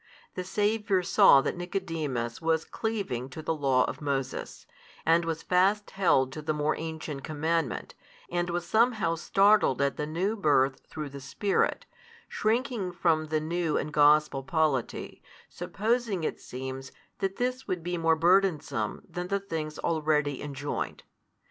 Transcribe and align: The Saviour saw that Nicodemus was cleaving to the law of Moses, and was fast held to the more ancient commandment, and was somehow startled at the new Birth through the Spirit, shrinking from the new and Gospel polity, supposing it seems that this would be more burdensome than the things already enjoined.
The 0.33 0.43
Saviour 0.43 1.03
saw 1.03 1.41
that 1.41 1.55
Nicodemus 1.55 2.41
was 2.41 2.65
cleaving 2.65 3.29
to 3.29 3.43
the 3.43 3.53
law 3.53 3.85
of 3.85 4.01
Moses, 4.01 4.65
and 5.05 5.25
was 5.25 5.43
fast 5.43 5.91
held 5.91 6.33
to 6.33 6.41
the 6.41 6.55
more 6.55 6.75
ancient 6.75 7.23
commandment, 7.23 7.93
and 8.27 8.49
was 8.49 8.65
somehow 8.65 9.13
startled 9.13 9.79
at 9.79 9.97
the 9.97 10.07
new 10.07 10.35
Birth 10.35 10.81
through 10.87 11.09
the 11.09 11.21
Spirit, 11.21 11.85
shrinking 12.27 12.91
from 12.93 13.27
the 13.27 13.39
new 13.39 13.77
and 13.77 13.93
Gospel 13.93 14.41
polity, 14.41 15.21
supposing 15.47 16.23
it 16.23 16.41
seems 16.41 16.91
that 17.19 17.35
this 17.35 17.67
would 17.67 17.83
be 17.83 17.95
more 17.95 18.15
burdensome 18.15 19.03
than 19.07 19.27
the 19.27 19.39
things 19.39 19.77
already 19.77 20.41
enjoined. 20.41 21.03